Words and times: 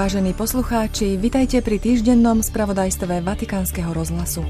Vážení 0.00 0.32
poslucháči, 0.32 1.20
vitajte 1.20 1.60
pri 1.60 1.76
týždennom 1.76 2.40
spravodajstve 2.40 3.20
Vatikánskeho 3.20 3.92
rozhlasu. 3.92 4.40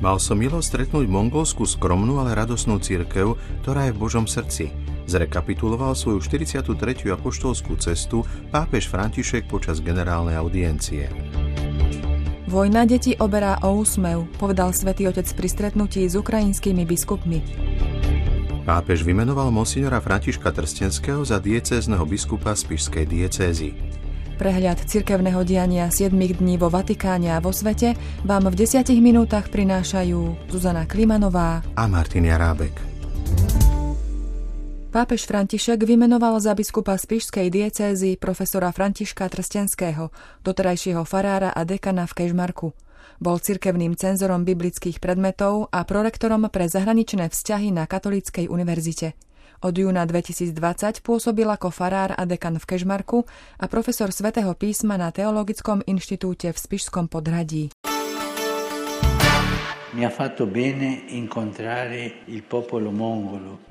Mal 0.00 0.16
som 0.16 0.40
milo 0.40 0.64
stretnúť 0.64 1.04
mongolskú 1.04 1.68
skromnú, 1.68 2.16
ale 2.16 2.32
radosnú 2.32 2.80
církev, 2.80 3.36
ktorá 3.60 3.84
je 3.84 3.92
v 3.92 4.00
Božom 4.00 4.24
srdci. 4.24 4.72
Zrekapituloval 5.04 5.92
svoju 5.92 6.24
43. 6.24 6.72
apoštolskú 7.20 7.76
cestu 7.76 8.24
pápež 8.48 8.88
František 8.88 9.44
počas 9.44 9.84
generálnej 9.84 10.40
audiencie. 10.40 11.12
Vojna 12.48 12.88
deti 12.88 13.12
oberá 13.20 13.60
o 13.60 13.76
úsmev, 13.76 14.24
povedal 14.40 14.72
svätý 14.72 15.04
Otec 15.04 15.28
pri 15.36 15.52
stretnutí 15.52 16.08
s 16.08 16.16
ukrajinskými 16.16 16.88
biskupmi. 16.88 17.44
Pápež 18.66 19.06
vymenoval 19.06 19.54
monsignora 19.54 20.02
Františka 20.02 20.50
Trstenského 20.50 21.22
za 21.22 21.38
diecézneho 21.38 22.02
biskupa 22.02 22.50
Spišskej 22.50 23.06
diecézy. 23.06 23.78
Prehľad 24.42 24.82
cirkevného 24.82 25.46
diania 25.46 25.86
7 25.86 26.10
dní 26.10 26.58
vo 26.58 26.66
Vatikáne 26.66 27.30
a 27.30 27.38
vo 27.38 27.54
svete 27.54 27.94
vám 28.26 28.50
v 28.50 28.66
10 28.66 28.90
minútach 28.98 29.54
prinášajú 29.54 30.50
Zuzana 30.50 30.82
Klimanová 30.82 31.62
a 31.78 31.82
Martin 31.86 32.26
Jarábek. 32.26 32.74
Pápež 34.90 35.30
František 35.30 35.86
vymenoval 35.86 36.34
za 36.42 36.50
biskupa 36.58 36.98
Spišskej 36.98 37.46
diecézy 37.46 38.18
profesora 38.18 38.74
Františka 38.74 39.30
Trstenského, 39.30 40.10
doterajšieho 40.42 41.06
farára 41.06 41.54
a 41.54 41.62
dekana 41.62 42.02
v 42.10 42.18
Kežmarku. 42.18 42.74
Bol 43.16 43.40
cirkevným 43.40 43.96
cenzorom 43.96 44.44
biblických 44.44 45.00
predmetov 45.00 45.72
a 45.72 45.82
prorektorom 45.82 46.46
pre 46.52 46.68
zahraničné 46.68 47.32
vzťahy 47.32 47.72
na 47.72 47.88
Katolíckej 47.88 48.50
univerzite. 48.52 49.16
Od 49.64 49.72
júna 49.72 50.04
2020 50.04 50.52
pôsobil 51.00 51.48
ako 51.48 51.72
farár 51.72 52.12
a 52.12 52.28
dekan 52.28 52.60
v 52.60 52.68
Kežmarku 52.68 53.24
a 53.56 53.64
profesor 53.72 54.12
svätého 54.12 54.52
písma 54.52 55.00
na 55.00 55.08
Teologickom 55.08 55.80
inštitúte 55.88 56.52
v 56.52 56.58
Spišskom 56.60 57.08
podhradí. 57.08 57.72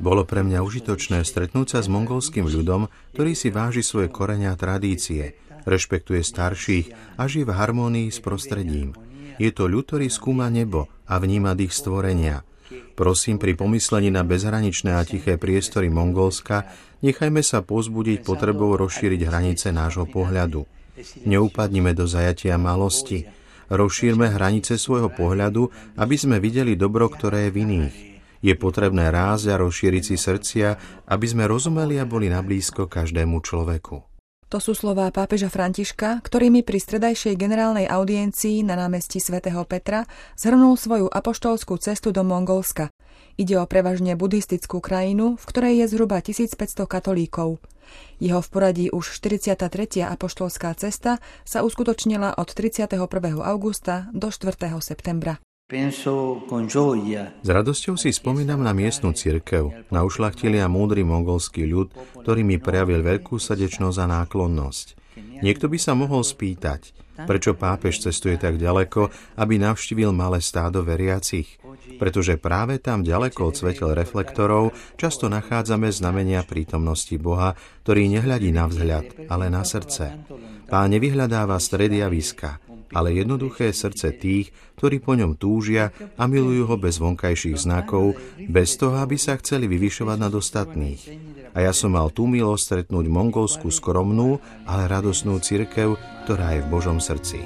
Bolo 0.01 0.21
pre 0.25 0.41
mňa 0.41 0.59
užitočné 0.65 1.21
stretnúť 1.21 1.67
sa 1.69 1.79
s 1.85 1.87
mongolským 1.87 2.49
ľudom, 2.49 2.89
ktorý 3.13 3.37
si 3.37 3.53
váži 3.53 3.85
svoje 3.85 4.09
korenia 4.09 4.57
a 4.57 4.59
tradície, 4.59 5.37
rešpektuje 5.69 6.25
starších 6.25 7.17
a 7.21 7.29
žije 7.29 7.45
v 7.45 7.53
harmónii 7.53 8.09
s 8.09 8.17
prostredím. 8.25 8.97
Je 9.41 9.51
to 9.51 9.67
ľud, 9.67 9.85
ktorý 9.87 10.07
skúma 10.07 10.47
nebo 10.47 10.87
a 11.05 11.19
vníma 11.19 11.53
ich 11.59 11.75
stvorenia. 11.75 12.43
Prosím, 12.95 13.37
pri 13.37 13.53
pomyslení 13.53 14.09
na 14.09 14.23
bezhraničné 14.23 14.95
a 14.95 15.03
tiché 15.05 15.37
priestory 15.37 15.91
Mongolska, 15.91 16.65
nechajme 17.03 17.43
sa 17.43 17.61
pozbudiť 17.61 18.23
potrebou 18.23 18.73
rozšíriť 18.79 19.21
hranice 19.27 19.69
nášho 19.69 20.07
pohľadu. 20.09 20.65
Neupadnime 21.27 21.91
do 21.91 22.07
zajatia 22.07 22.55
malosti. 22.55 23.27
Rozšírme 23.67 24.31
hranice 24.31 24.79
svojho 24.79 25.11
pohľadu, 25.11 25.67
aby 25.99 26.15
sme 26.15 26.39
videli 26.39 26.77
dobro, 26.77 27.11
ktoré 27.11 27.49
je 27.49 27.53
v 27.53 27.57
iných. 27.67 27.95
Je 28.45 28.53
potrebné 28.53 29.09
rásť 29.09 29.57
a 29.57 29.59
rozšíriť 29.59 30.03
si 30.05 30.15
srdcia, 30.21 30.67
aby 31.09 31.25
sme 31.25 31.49
rozumeli 31.49 31.97
a 31.97 32.05
boli 32.05 32.29
nablízko 32.29 32.85
každému 32.85 33.41
človeku. 33.41 34.14
To 34.55 34.63
sú 34.63 34.71
slová 34.71 35.11
pápeža 35.11 35.51
Františka, 35.51 36.23
ktorými 36.23 36.63
pri 36.63 36.79
stredajšej 36.79 37.35
generálnej 37.35 37.91
audiencii 37.91 38.63
na 38.63 38.79
námestí 38.79 39.19
svätého 39.19 39.59
Petra 39.67 40.07
zhrnul 40.39 40.79
svoju 40.79 41.11
apoštolskú 41.11 41.75
cestu 41.75 42.15
do 42.15 42.23
Mongolska. 42.23 42.87
Ide 43.35 43.59
o 43.59 43.67
prevažne 43.67 44.15
buddhistickú 44.15 44.79
krajinu, 44.79 45.35
v 45.35 45.43
ktorej 45.43 45.83
je 45.83 45.85
zhruba 45.91 46.23
1500 46.23 46.87
katolíkov. 46.87 47.59
Jeho 48.23 48.39
v 48.39 48.47
poradí 48.47 48.87
už 48.95 49.19
43. 49.19 49.59
apoštolská 50.07 50.71
cesta 50.79 51.19
sa 51.43 51.59
uskutočnila 51.59 52.39
od 52.39 52.47
31. 52.47 52.95
augusta 53.43 54.07
do 54.15 54.31
4. 54.31 54.71
septembra. 54.79 55.35
S 57.41 57.49
radosťou 57.49 57.97
si 57.97 58.13
spomínam 58.13 58.61
na 58.61 58.69
miestnu 58.69 59.17
cirkev, 59.17 59.73
na 59.89 60.05
ušlachtili 60.05 60.61
a 60.61 60.69
múdry 60.69 61.01
mongolský 61.01 61.65
ľud, 61.65 61.89
ktorý 62.21 62.45
mi 62.45 62.61
prejavil 62.61 63.01
veľkú 63.01 63.41
srdečnosť 63.41 63.97
a 63.97 64.05
náklonnosť. 64.21 64.85
Niekto 65.41 65.65
by 65.65 65.77
sa 65.81 65.97
mohol 65.97 66.21
spýtať, 66.21 66.93
prečo 67.25 67.57
pápež 67.57 67.97
cestuje 67.97 68.37
tak 68.37 68.61
ďaleko, 68.61 69.09
aby 69.41 69.57
navštívil 69.57 70.13
malé 70.13 70.37
stádo 70.37 70.85
veriacich. 70.85 71.57
Pretože 71.97 72.37
práve 72.37 72.77
tam 72.77 73.01
ďaleko 73.01 73.49
od 73.49 73.57
svetel 73.57 73.97
reflektorov 73.97 74.69
často 75.01 75.33
nachádzame 75.33 75.89
znamenia 75.89 76.45
prítomnosti 76.45 77.17
Boha, 77.17 77.57
ktorý 77.81 78.05
nehľadí 78.13 78.53
na 78.53 78.69
vzhľad, 78.69 79.33
ale 79.33 79.49
na 79.49 79.65
srdce. 79.65 80.13
Pán 80.69 80.93
nevyhľadáva 80.93 81.57
stredy 81.57 82.05
a 82.05 82.09
výska, 82.13 82.61
ale 82.93 83.15
jednoduché 83.15 83.71
srdce 83.73 84.13
tých, 84.13 84.51
ktorí 84.77 85.01
po 85.01 85.17
ňom 85.17 85.39
túžia 85.39 85.89
a 86.19 86.29
milujú 86.29 86.69
ho 86.69 86.75
bez 86.77 87.01
vonkajších 87.01 87.57
znakov, 87.57 88.19
bez 88.45 88.75
toho, 88.77 88.99
aby 88.99 89.15
sa 89.15 89.39
chceli 89.39 89.65
vyvyšovať 89.65 90.17
nad 90.19 90.33
ostatných. 90.35 91.01
A 91.55 91.63
ja 91.63 91.71
som 91.71 91.95
mal 91.95 92.11
tú 92.11 92.27
milosť 92.27 92.63
stretnúť 92.63 93.05
mongolskú 93.07 93.71
skromnú, 93.71 94.43
ale 94.67 94.91
radosnú 94.91 95.39
cirkev, 95.39 95.95
ktorá 96.27 96.59
je 96.59 96.61
v 96.61 96.71
Božom 96.71 96.97
srdci. 96.99 97.41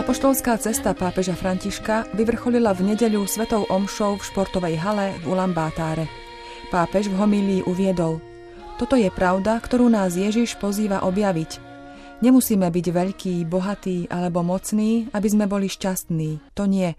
Apoštolská 0.00 0.56
cesta 0.56 0.96
pápeža 0.96 1.36
Františka 1.36 2.08
vyvrcholila 2.16 2.72
v 2.72 2.96
nedeľu 2.96 3.28
svetou 3.28 3.68
omšou 3.68 4.16
v 4.16 4.24
športovej 4.24 4.80
hale 4.80 5.12
v 5.20 5.24
Ulambátáre. 5.36 6.08
Pápež 6.72 7.12
v 7.12 7.20
homílii 7.20 7.60
uviedol– 7.68 8.24
toto 8.78 8.94
je 8.94 9.10
pravda, 9.10 9.58
ktorú 9.58 9.90
nás 9.90 10.14
Ježiš 10.14 10.54
pozýva 10.54 11.02
objaviť. 11.02 11.58
Nemusíme 12.22 12.70
byť 12.70 12.86
veľkí, 12.94 13.34
bohatí 13.42 14.06
alebo 14.06 14.46
mocní, 14.46 15.10
aby 15.10 15.26
sme 15.26 15.50
boli 15.50 15.66
šťastní. 15.66 16.54
To 16.54 16.70
nie. 16.70 16.94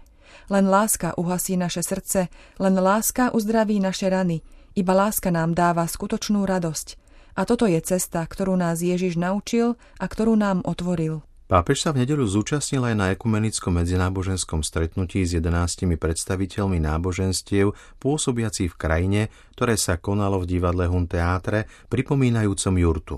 Len 0.52 0.68
láska 0.68 1.16
uhasí 1.16 1.56
naše 1.56 1.80
srdce, 1.80 2.28
len 2.60 2.76
láska 2.76 3.32
uzdraví 3.32 3.80
naše 3.80 4.12
rany. 4.12 4.44
Iba 4.76 4.92
láska 4.92 5.32
nám 5.32 5.56
dáva 5.56 5.88
skutočnú 5.88 6.44
radosť. 6.44 7.00
A 7.40 7.48
toto 7.48 7.64
je 7.64 7.80
cesta, 7.80 8.28
ktorú 8.28 8.60
nás 8.60 8.84
Ježiš 8.84 9.16
naučil 9.16 9.80
a 9.96 10.04
ktorú 10.04 10.36
nám 10.36 10.60
otvoril. 10.68 11.24
Pápež 11.50 11.82
sa 11.82 11.90
v 11.90 12.06
nedeľu 12.06 12.30
zúčastnil 12.30 12.78
aj 12.86 12.94
na 12.94 13.06
ekumenickom 13.10 13.82
medzináboženskom 13.82 14.62
stretnutí 14.62 15.26
s 15.26 15.34
11 15.34 15.98
predstaviteľmi 15.98 16.78
náboženstiev 16.78 17.74
pôsobiacich 17.98 18.70
v 18.70 18.78
krajine, 18.78 19.20
ktoré 19.58 19.74
sa 19.74 19.98
konalo 19.98 20.38
v 20.38 20.46
divadle 20.46 20.86
Hun 20.86 21.10
Teátre, 21.10 21.66
pripomínajúcom 21.90 22.74
jurtu. 22.78 23.16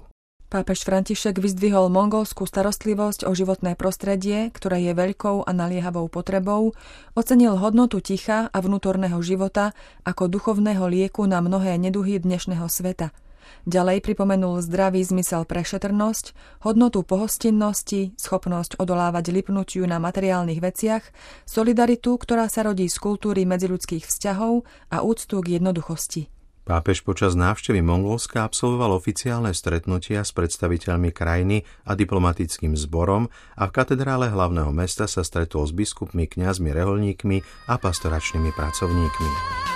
Pápež 0.48 0.80
František 0.80 1.44
vyzdvihol 1.44 1.92
mongolskú 1.92 2.48
starostlivosť 2.48 3.28
o 3.28 3.36
životné 3.36 3.76
prostredie, 3.76 4.48
ktoré 4.48 4.80
je 4.80 4.96
veľkou 4.96 5.44
a 5.44 5.52
naliehavou 5.52 6.08
potrebou, 6.08 6.72
ocenil 7.12 7.60
hodnotu 7.60 8.00
ticha 8.00 8.48
a 8.48 8.58
vnútorného 8.64 9.20
života 9.20 9.76
ako 10.08 10.32
duchovného 10.32 10.88
lieku 10.88 11.28
na 11.28 11.44
mnohé 11.44 11.76
neduhy 11.76 12.16
dnešného 12.16 12.64
sveta– 12.64 13.12
Ďalej 13.64 14.02
pripomenul 14.02 14.62
zdravý 14.62 15.02
zmysel 15.06 15.46
pre 15.46 15.62
šetrnosť, 15.62 16.34
hodnotu 16.66 17.06
pohostinnosti, 17.06 18.14
schopnosť 18.18 18.78
odolávať 18.78 19.30
lipnutiu 19.30 19.86
na 19.86 20.02
materiálnych 20.02 20.60
veciach, 20.62 21.04
solidaritu, 21.46 22.18
ktorá 22.18 22.50
sa 22.50 22.66
rodí 22.66 22.90
z 22.90 22.98
kultúry 22.98 23.46
medziludských 23.46 24.06
vzťahov 24.06 24.66
a 24.90 25.02
úctu 25.02 25.38
k 25.42 25.58
jednoduchosti. 25.58 26.32
Pápež 26.62 27.02
počas 27.02 27.34
návštevy 27.34 27.82
Mongolska 27.82 28.46
absolvoval 28.46 28.94
oficiálne 28.94 29.50
stretnutia 29.50 30.22
s 30.22 30.30
predstaviteľmi 30.30 31.10
krajiny 31.10 31.66
a 31.82 31.98
diplomatickým 31.98 32.78
zborom 32.78 33.26
a 33.58 33.66
v 33.66 33.74
katedrále 33.74 34.30
hlavného 34.30 34.70
mesta 34.70 35.10
sa 35.10 35.26
stretol 35.26 35.66
s 35.66 35.74
biskupmi, 35.74 36.30
kňazmi, 36.30 36.70
reholníkmi 36.70 37.42
a 37.66 37.74
pastoračnými 37.82 38.54
pracovníkmi. 38.54 39.71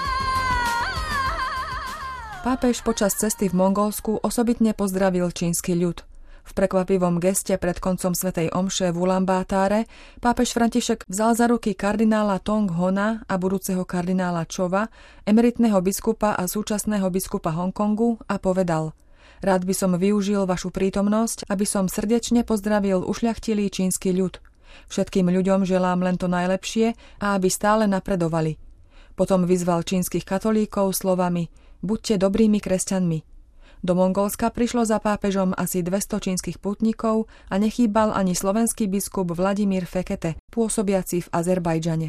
Pápež 2.46 2.86
počas 2.86 3.18
cesty 3.18 3.50
v 3.50 3.58
Mongolsku 3.58 4.22
osobitne 4.22 4.70
pozdravil 4.70 5.34
čínsky 5.34 5.74
ľud. 5.74 6.06
V 6.46 6.52
prekvapivom 6.54 7.18
geste 7.18 7.58
pred 7.58 7.82
koncom 7.82 8.14
svätej 8.14 8.54
Omše 8.54 8.94
v 8.94 9.02
Ulambátáre 9.02 9.90
pápež 10.22 10.54
František 10.54 11.10
vzal 11.10 11.34
za 11.34 11.50
ruky 11.50 11.74
kardinála 11.74 12.38
Tong 12.38 12.70
Hona 12.70 13.26
a 13.26 13.34
budúceho 13.34 13.82
kardinála 13.82 14.46
Čova, 14.46 14.86
emeritného 15.26 15.74
biskupa 15.82 16.38
a 16.38 16.46
súčasného 16.46 17.10
biskupa 17.10 17.50
Hongkongu 17.50 18.22
a 18.30 18.38
povedal 18.38 18.94
Rád 19.42 19.66
by 19.66 19.74
som 19.74 19.98
využil 19.98 20.46
vašu 20.46 20.70
prítomnosť, 20.70 21.50
aby 21.50 21.66
som 21.66 21.90
srdečne 21.90 22.46
pozdravil 22.46 23.02
ušľachtilý 23.10 23.74
čínsky 23.74 24.14
ľud. 24.14 24.38
Všetkým 24.86 25.26
ľuďom 25.34 25.66
želám 25.66 25.98
len 25.98 26.14
to 26.14 26.30
najlepšie 26.30 26.94
a 27.18 27.34
aby 27.34 27.50
stále 27.50 27.90
napredovali. 27.90 28.54
Potom 29.18 29.50
vyzval 29.50 29.82
čínskych 29.82 30.22
katolíkov 30.22 30.94
slovami– 30.94 31.50
buďte 31.86 32.18
dobrými 32.18 32.58
kresťanmi. 32.58 33.36
Do 33.86 33.92
Mongolska 33.94 34.50
prišlo 34.50 34.82
za 34.82 34.98
pápežom 34.98 35.54
asi 35.54 35.84
200 35.84 36.18
čínskych 36.18 36.58
putníkov 36.58 37.30
a 37.46 37.54
nechýbal 37.60 38.10
ani 38.10 38.34
slovenský 38.34 38.90
biskup 38.90 39.30
Vladimír 39.30 39.86
Fekete, 39.86 40.40
pôsobiaci 40.50 41.22
v 41.22 41.28
Azerbajdžane. 41.30 42.08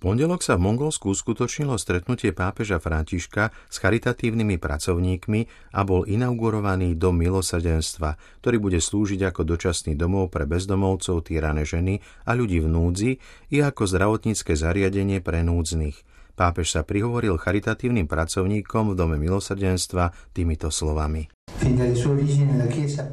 pondelok 0.00 0.40
sa 0.40 0.56
v 0.56 0.64
Mongolsku 0.64 1.12
uskutočnilo 1.12 1.76
stretnutie 1.76 2.32
pápeža 2.32 2.80
Františka 2.80 3.52
s 3.68 3.76
charitatívnymi 3.82 4.56
pracovníkmi 4.56 5.40
a 5.76 5.80
bol 5.84 6.08
inaugurovaný 6.08 6.96
Dom 6.96 7.20
milosrdenstva, 7.20 8.16
ktorý 8.40 8.56
bude 8.62 8.80
slúžiť 8.80 9.26
ako 9.26 9.42
dočasný 9.44 9.98
domov 9.98 10.32
pre 10.32 10.48
bezdomovcov, 10.48 11.28
týrané 11.28 11.68
ženy 11.68 12.00
a 12.24 12.32
ľudí 12.32 12.64
v 12.64 12.68
núdzi 12.68 13.10
i 13.52 13.58
ako 13.60 13.90
zdravotnícke 13.90 14.56
zariadenie 14.56 15.20
pre 15.20 15.44
núdznych. 15.44 16.09
Pápež 16.40 16.72
sa 16.72 16.88
prihovoril 16.88 17.36
charitatívnym 17.36 18.08
pracovníkom 18.08 18.96
v 18.96 18.96
Dome 18.96 19.20
milosrdenstva 19.20 20.32
týmito 20.32 20.72
slovami. 20.72 21.28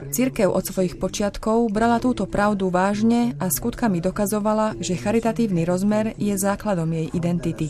Církev 0.07 0.47
od 0.47 0.63
svojich 0.63 0.95
počiatkov 0.95 1.67
brala 1.67 1.99
túto 1.99 2.23
pravdu 2.23 2.71
vážne 2.71 3.35
a 3.43 3.51
skutkami 3.51 3.99
dokazovala, 3.99 4.79
že 4.79 4.95
charitatívny 4.95 5.67
rozmer 5.67 6.15
je 6.15 6.31
základom 6.31 6.87
jej 6.87 7.11
identity. 7.11 7.67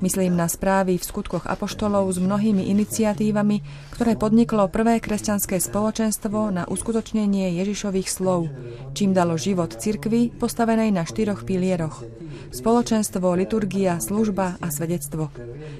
Myslím 0.00 0.40
na 0.40 0.48
správy 0.48 0.96
v 0.96 1.04
skutkoch 1.04 1.44
apoštolov 1.44 2.08
s 2.08 2.16
mnohými 2.16 2.64
iniciatívami, 2.72 3.60
ktoré 3.92 4.16
podniklo 4.16 4.72
prvé 4.72 5.04
kresťanské 5.04 5.60
spoločenstvo 5.60 6.48
na 6.48 6.64
uskutočnenie 6.64 7.52
Ježišových 7.60 8.08
slov, 8.08 8.48
čím 8.96 9.12
dalo 9.12 9.36
život 9.36 9.76
cirkvi 9.76 10.32
postavenej 10.32 10.96
na 10.96 11.04
štyroch 11.04 11.44
pilieroch. 11.44 12.00
Spoločenstvo, 12.56 13.36
liturgia, 13.36 14.00
služba 14.00 14.56
a 14.64 14.72
svedectvo. 14.72 15.28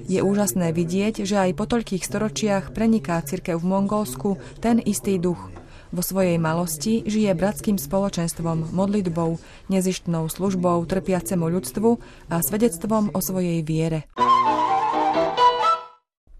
Je 0.05 0.19
úžasné 0.21 0.75
vidieť, 0.75 1.25
že 1.25 1.41
aj 1.41 1.51
po 1.57 1.65
toľkých 1.65 2.03
storočiach 2.05 2.75
preniká 2.75 3.17
cirkev 3.23 3.63
v 3.63 3.69
Mongolsku 3.71 4.16
Slovensku 4.17 4.41
ten 4.57 4.81
istý 4.81 5.21
duch. 5.21 5.37
Vo 5.93 6.01
svojej 6.01 6.41
malosti 6.41 7.05
žije 7.05 7.37
bratským 7.37 7.77
spoločenstvom, 7.77 8.73
modlitbou, 8.73 9.37
nezištnou 9.69 10.27
službou 10.27 10.83
trpiacemu 10.89 11.45
ľudstvu 11.47 11.89
a 12.33 12.41
svedectvom 12.41 13.13
o 13.13 13.19
svojej 13.21 13.61
viere. 13.61 14.09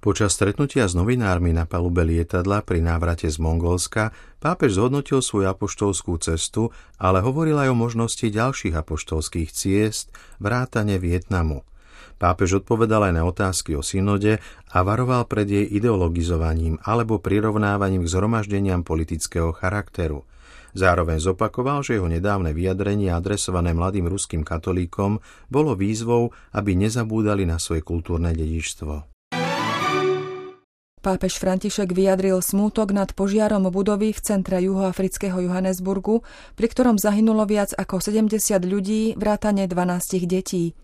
Počas 0.02 0.34
stretnutia 0.34 0.90
s 0.90 0.98
novinármi 0.98 1.54
na 1.54 1.70
palube 1.70 2.02
lietadla 2.02 2.66
pri 2.66 2.82
návrate 2.82 3.30
z 3.30 3.38
Mongolska 3.38 4.10
pápež 4.42 4.82
zhodnotil 4.82 5.22
svoju 5.22 5.52
apoštolskú 5.52 6.18
cestu, 6.18 6.74
ale 6.98 7.22
hovoril 7.22 7.62
aj 7.62 7.72
o 7.72 7.78
možnosti 7.78 8.24
ďalších 8.24 8.74
apoštolských 8.74 9.54
ciest, 9.54 10.10
vrátane 10.42 10.98
Vietnamu– 10.98 11.62
Pápež 12.18 12.66
odpovedal 12.66 13.10
aj 13.10 13.14
na 13.14 13.24
otázky 13.30 13.78
o 13.78 13.86
synode 13.86 14.42
a 14.74 14.78
varoval 14.82 15.30
pred 15.30 15.46
jej 15.46 15.66
ideologizovaním 15.70 16.82
alebo 16.82 17.22
prirovnávaním 17.22 18.06
k 18.06 18.12
zhromaždeniam 18.12 18.82
politického 18.82 19.54
charakteru. 19.54 20.26
Zároveň 20.78 21.18
zopakoval, 21.22 21.82
že 21.86 21.98
jeho 21.98 22.10
nedávne 22.10 22.54
vyjadrenie 22.54 23.10
adresované 23.10 23.74
mladým 23.74 24.10
ruským 24.10 24.46
katolíkom 24.46 25.18
bolo 25.50 25.74
výzvou, 25.74 26.34
aby 26.54 26.78
nezabúdali 26.78 27.50
na 27.50 27.58
svoje 27.58 27.82
kultúrne 27.82 28.34
dedičstvo. 28.34 29.18
Pápež 30.98 31.40
František 31.40 31.94
vyjadril 31.94 32.42
smútok 32.42 32.92
nad 32.92 33.14
požiarom 33.14 33.70
budovy 33.70 34.12
v 34.12 34.20
centre 34.20 34.60
juhoafrického 34.60 35.40
Johannesburgu, 35.40 36.26
pri 36.58 36.68
ktorom 36.68 37.00
zahynulo 37.00 37.48
viac 37.48 37.72
ako 37.78 38.02
70 38.02 38.34
ľudí, 38.66 39.16
vrátane 39.16 39.70
12 39.70 40.26
detí. 40.28 40.76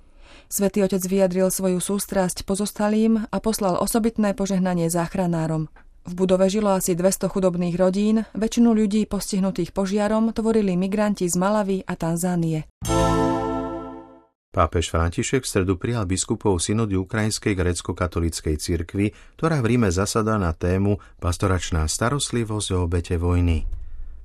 Svetý 0.52 0.86
otec 0.86 1.02
vyjadril 1.04 1.50
svoju 1.50 1.80
sústrasť 1.82 2.46
pozostalým 2.46 3.26
a 3.28 3.38
poslal 3.42 3.80
osobitné 3.80 4.38
požehnanie 4.38 4.92
záchranárom. 4.92 5.72
V 6.04 6.14
budove 6.20 6.52
žilo 6.52 6.76
asi 6.76 7.00
200 7.00 7.32
chudobných 7.32 7.80
rodín, 7.80 8.28
väčšinu 8.36 8.76
ľudí 8.76 9.08
postihnutých 9.08 9.72
požiarom 9.72 10.36
tvorili 10.36 10.76
migranti 10.76 11.24
z 11.32 11.40
Malavy 11.40 11.88
a 11.88 11.96
Tanzánie. 11.96 12.68
Pápež 14.54 14.94
František 14.94 15.42
v 15.42 15.50
stredu 15.50 15.74
prijal 15.82 16.06
biskupov 16.06 16.62
synody 16.62 16.94
Ukrajinskej 17.00 17.58
grecko-katolíckej 17.58 18.60
cirkvi, 18.62 19.10
ktorá 19.40 19.64
v 19.64 19.74
Ríme 19.74 19.90
zasada 19.90 20.38
na 20.38 20.54
tému 20.54 21.02
pastoračná 21.18 21.90
starostlivosť 21.90 22.68
o 22.78 22.86
obete 22.86 23.18
vojny. 23.18 23.66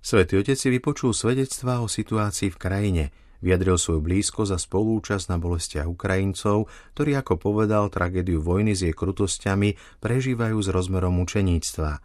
Svetý 0.05 0.43
otec 0.43 0.59
si 0.59 0.69
vypočul 0.69 1.17
svedectvá 1.17 1.81
o 1.81 1.88
situácii 1.88 2.53
v 2.53 2.61
krajine– 2.61 3.05
Vyjadril 3.38 3.79
svoju 3.79 4.02
blízko 4.02 4.43
za 4.43 4.58
spolúčasť 4.58 5.31
na 5.31 5.38
bolestiach 5.38 5.87
Ukrajincov, 5.87 6.67
ktorí, 6.99 7.14
ako 7.14 7.38
povedal, 7.38 7.87
tragédiu 7.87 8.43
vojny 8.43 8.75
s 8.75 8.82
jej 8.82 8.90
krutosťami 8.90 10.02
prežívajú 10.02 10.58
s 10.58 10.69
rozmerom 10.75 11.14
mučeníctva. 11.23 12.02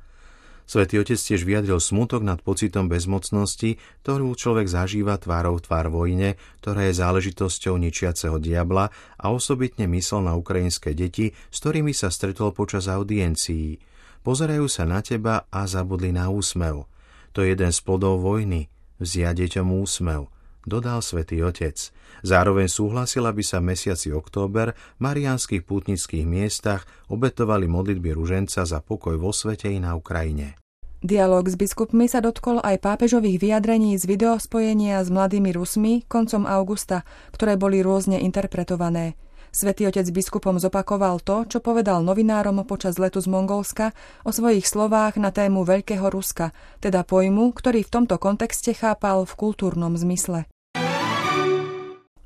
Svetý 0.64 0.96
otec 1.02 1.20
tiež 1.20 1.44
vyjadril 1.44 1.82
smutok 1.82 2.24
nad 2.24 2.40
pocitom 2.40 2.88
bezmocnosti, 2.88 3.82
ktorú 4.06 4.32
človek 4.32 4.70
zažíva 4.72 5.20
tvárou 5.20 5.60
tvár 5.60 5.92
vojne, 5.92 6.40
ktorá 6.64 6.88
je 6.88 7.02
záležitosťou 7.04 7.76
ničiaceho 7.82 8.40
diabla 8.40 8.88
a 9.20 9.26
osobitne 9.28 9.92
myslel 9.92 10.24
na 10.24 10.40
ukrajinské 10.40 10.96
deti, 10.96 11.36
s 11.52 11.58
ktorými 11.60 11.92
sa 11.92 12.08
stretol 12.08 12.56
počas 12.56 12.88
audiencií. 12.88 13.84
Pozerajú 14.24 14.72
sa 14.72 14.88
na 14.88 15.04
teba 15.04 15.44
a 15.52 15.68
zabudli 15.68 16.16
na 16.16 16.32
úsmev. 16.32 16.88
To 17.36 17.44
je 17.44 17.52
jeden 17.52 17.76
z 17.76 17.80
plodov 17.84 18.24
vojny, 18.24 18.72
vziať 19.04 19.44
deťom 19.44 19.68
úsmev 19.68 20.33
dodal 20.64 21.04
svätý 21.04 21.40
Otec. 21.44 21.76
Zároveň 22.24 22.72
súhlasil, 22.72 23.24
aby 23.28 23.44
sa 23.44 23.60
mesiaci 23.60 24.16
október 24.16 24.76
v 24.98 25.00
marianských 25.04 25.68
pútnických 25.68 26.24
miestach 26.24 26.88
obetovali 27.12 27.68
modlitby 27.68 28.16
ruženca 28.16 28.64
za 28.64 28.80
pokoj 28.80 29.20
vo 29.20 29.36
svete 29.36 29.68
i 29.68 29.80
na 29.84 29.94
Ukrajine. 29.94 30.56
Dialóg 31.04 31.52
s 31.52 31.60
biskupmi 31.60 32.08
sa 32.08 32.24
dotkol 32.24 32.64
aj 32.64 32.80
pápežových 32.80 33.44
vyjadrení 33.44 34.00
z 34.00 34.08
videospojenia 34.08 35.04
s 35.04 35.12
mladými 35.12 35.52
Rusmi 35.52 36.08
koncom 36.08 36.48
augusta, 36.48 37.04
ktoré 37.36 37.60
boli 37.60 37.84
rôzne 37.84 38.24
interpretované. 38.24 39.20
Svetý 39.54 39.86
otec 39.86 40.08
biskupom 40.10 40.58
zopakoval 40.58 41.22
to, 41.22 41.46
čo 41.46 41.60
povedal 41.60 42.02
novinárom 42.02 42.64
počas 42.66 42.98
letu 42.98 43.22
z 43.22 43.30
Mongolska 43.30 43.92
o 44.24 44.32
svojich 44.32 44.66
slovách 44.66 45.20
na 45.20 45.30
tému 45.30 45.68
Veľkého 45.68 46.10
Ruska, 46.10 46.56
teda 46.80 47.04
pojmu, 47.04 47.52
ktorý 47.52 47.84
v 47.86 47.94
tomto 48.00 48.16
kontexte 48.18 48.74
chápal 48.74 49.28
v 49.28 49.34
kultúrnom 49.38 49.94
zmysle. 49.94 50.50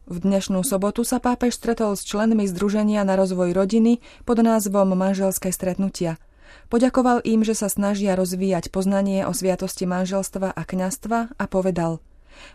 V 0.07 0.23
dnešnú 0.23 0.63
sobotu 0.63 1.03
sa 1.03 1.19
pápež 1.19 1.59
stretol 1.59 1.91
s 1.99 2.07
členmi 2.07 2.47
Združenia 2.47 3.03
na 3.03 3.19
rozvoj 3.19 3.51
rodiny 3.51 3.99
pod 4.23 4.39
názvom 4.39 4.95
Manželské 4.95 5.51
stretnutia. 5.51 6.15
Poďakoval 6.71 7.27
im, 7.27 7.43
že 7.43 7.51
sa 7.51 7.67
snažia 7.67 8.15
rozvíjať 8.15 8.71
poznanie 8.71 9.27
o 9.27 9.35
sviatosti 9.35 9.83
manželstva 9.83 10.55
a 10.55 10.61
kňastva 10.63 11.35
a 11.35 11.43
povedal– 11.51 11.99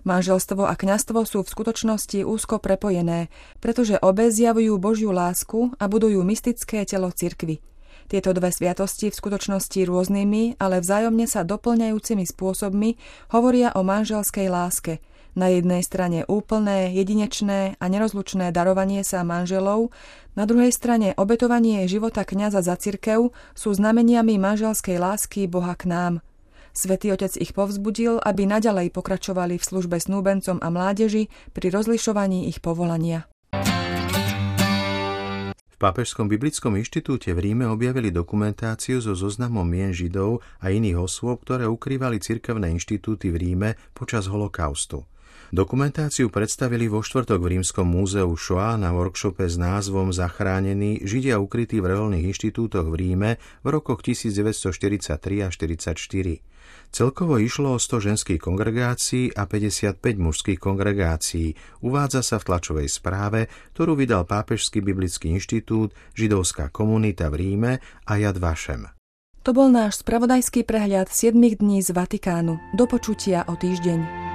Manželstvo 0.07 0.63
a 0.65 0.79
kňastvo 0.79 1.27
sú 1.27 1.43
v 1.43 1.53
skutočnosti 1.53 2.23
úzko 2.23 2.63
prepojené, 2.63 3.29
pretože 3.59 3.99
obe 3.99 4.31
zjavujú 4.31 4.79
Božiu 4.79 5.11
lásku 5.11 5.75
a 5.77 5.91
budujú 5.91 6.23
mystické 6.23 6.87
telo 6.87 7.11
cirkvy. 7.11 7.59
Tieto 8.07 8.31
dve 8.31 8.55
sviatosti 8.55 9.11
v 9.11 9.19
skutočnosti 9.19 9.83
rôznymi, 9.83 10.63
ale 10.63 10.79
vzájomne 10.79 11.27
sa 11.27 11.43
doplňajúcimi 11.43 12.25
spôsobmi 12.25 12.95
hovoria 13.35 13.75
o 13.75 13.83
manželskej 13.83 14.47
láske– 14.49 15.03
na 15.39 15.53
jednej 15.53 15.85
strane 15.85 16.25
úplné, 16.29 16.93
jedinečné 16.97 17.77
a 17.77 17.85
nerozlučné 17.87 18.51
darovanie 18.51 19.05
sa 19.05 19.25
manželov, 19.25 19.93
na 20.37 20.49
druhej 20.49 20.73
strane 20.73 21.13
obetovanie 21.17 21.85
života 21.89 22.25
kňaza 22.25 22.65
za 22.65 22.77
cirkev 22.81 23.37
sú 23.53 23.71
znameniami 23.73 24.41
manželskej 24.41 24.97
lásky 24.97 25.45
Boha 25.49 25.77
k 25.77 25.89
nám– 25.89 26.15
Svetý 26.73 27.13
otec 27.13 27.37
ich 27.37 27.53
povzbudil, 27.53 28.17
aby 28.25 28.49
naďalej 28.49 28.97
pokračovali 28.97 29.61
v 29.61 29.65
službe 29.65 30.01
snúbencom 30.01 30.57
a 30.57 30.73
mládeži 30.73 31.29
pri 31.53 31.69
rozlišovaní 31.69 32.49
ich 32.49 32.65
povolania. 32.65 33.29
V 35.69 35.77
Pápežskom 35.77 36.33
biblickom 36.33 36.81
inštitúte 36.81 37.37
v 37.37 37.53
Ríme 37.53 37.69
objavili 37.69 38.09
dokumentáciu 38.09 39.05
so 39.05 39.13
zoznamom 39.13 39.69
mien 39.69 39.93
Židov 39.93 40.41
a 40.65 40.73
iných 40.73 40.97
osôb, 40.97 41.45
ktoré 41.45 41.69
ukrývali 41.69 42.17
cirkevné 42.25 42.73
inštitúty 42.73 43.29
v 43.29 43.37
Ríme 43.37 43.71
počas 43.93 44.25
holokaustu. 44.33 45.05
Dokumentáciu 45.53 46.33
predstavili 46.33 46.89
vo 46.89 47.05
štvrtok 47.05 47.37
v 47.37 47.61
Rímskom 47.61 47.85
múzeu 47.85 48.33
Shoah 48.41 48.81
na 48.81 48.89
workshope 48.89 49.45
s 49.45 49.61
názvom 49.61 50.09
Zachránení 50.09 51.05
Židia 51.05 51.37
ukrytí 51.37 51.77
v 51.77 51.93
reholných 51.93 52.33
inštitútoch 52.33 52.89
v 52.89 52.95
Ríme 52.97 53.31
v 53.61 53.69
rokoch 53.69 54.01
1943 54.01 55.13
a 55.13 55.53
1944. 55.53 56.41
Celkovo 56.89 57.37
išlo 57.37 57.77
o 57.77 57.79
100 57.79 58.01
ženských 58.01 58.41
kongregácií 58.41 59.29
a 59.37 59.45
55 59.45 60.01
mužských 60.01 60.57
kongregácií. 60.57 61.53
Uvádza 61.85 62.25
sa 62.25 62.41
v 62.41 62.49
tlačovej 62.49 62.89
správe, 62.89 63.53
ktorú 63.77 63.93
vydal 63.93 64.25
Pápežský 64.25 64.81
biblický 64.81 65.37
inštitút, 65.37 65.93
židovská 66.17 66.73
komunita 66.73 67.29
v 67.29 67.45
Ríme 67.45 67.73
a 68.09 68.13
Jad 68.17 68.41
Vašem. 68.41 68.89
To 69.45 69.53
bol 69.53 69.69
náš 69.69 70.01
spravodajský 70.01 70.65
prehľad 70.65 71.13
7 71.13 71.37
dní 71.37 71.85
z 71.85 71.93
Vatikánu. 71.93 72.57
Do 72.73 72.89
počutia 72.89 73.45
o 73.45 73.53
týždeň. 73.53 74.32